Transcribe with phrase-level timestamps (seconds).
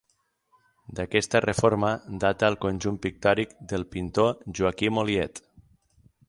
[0.99, 1.91] D'aquesta reforma
[2.23, 5.45] data el conjunt pictòric del pintor Joaquim Oliet.